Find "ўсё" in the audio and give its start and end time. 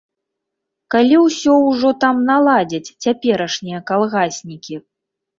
1.25-1.57